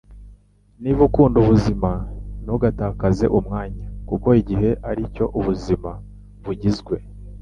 [0.81, 1.89] Niba ukunda ubuzima,
[2.43, 5.91] ntugatakaze umwanya, kuko igihe aricyo ubuzima
[6.43, 6.95] bugizwe.”